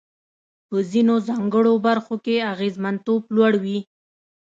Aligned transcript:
په 0.67 0.77
ځینو 0.91 1.15
ځانګړو 1.27 1.73
برخو 1.87 2.15
کې 2.25 2.35
اغېزمنتوب 2.51 3.21
لوړ 3.35 3.53
وي. 3.63 3.79